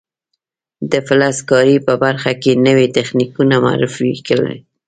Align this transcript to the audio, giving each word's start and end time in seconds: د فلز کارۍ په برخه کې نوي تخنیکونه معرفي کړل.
د 0.91 0.93
فلز 1.07 1.37
کارۍ 1.49 1.77
په 1.87 1.93
برخه 2.03 2.31
کې 2.41 2.61
نوي 2.67 2.87
تخنیکونه 2.97 3.55
معرفي 3.65 4.11
کړل. 4.27 4.55